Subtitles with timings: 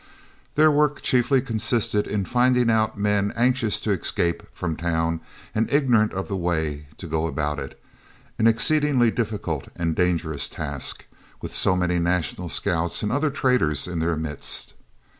[0.55, 5.21] Their work chiefly consisted in finding out men anxious to escape from town
[5.53, 7.79] and ignorant of the way to go about it
[8.39, 11.05] an exceedingly difficult and dangerous task,
[11.39, 14.73] with so many National Scouts and other traitors in their midst.